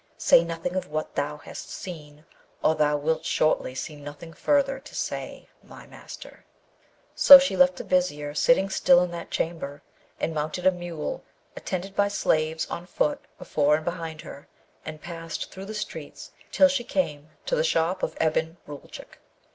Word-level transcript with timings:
Say 0.17 0.43
nothing 0.43 0.75
of 0.75 0.87
what 0.87 1.13
thou 1.13 1.37
hast 1.37 1.69
seen, 1.69 2.25
or 2.63 2.73
thou 2.73 2.97
wilt 2.97 3.23
shortly 3.23 3.75
see 3.75 3.95
nothing 3.95 4.33
further 4.33 4.79
to 4.79 4.95
say, 4.95 5.47
my 5.61 5.85
master.' 5.85 6.43
So 7.13 7.37
she 7.37 7.55
left 7.55 7.75
the 7.75 7.83
Vizier 7.83 8.33
sitting 8.33 8.71
still 8.71 9.03
in 9.03 9.11
that 9.11 9.29
chamber, 9.29 9.83
and 10.19 10.33
mounted 10.33 10.65
a 10.65 10.71
mule, 10.71 11.23
attended 11.55 11.95
by 11.95 12.07
slaves 12.07 12.65
on 12.65 12.87
foot 12.87 13.19
before 13.37 13.75
and 13.75 13.85
behind 13.85 14.21
her, 14.21 14.47
and 14.83 14.99
passed 15.03 15.51
through 15.51 15.65
the 15.65 15.75
streets 15.75 16.31
till 16.51 16.67
she 16.67 16.83
came 16.83 17.29
to 17.45 17.55
the 17.55 17.63
shop 17.63 18.01
of 18.01 18.17
Ebn 18.19 18.57
Roulchook. 18.65 19.19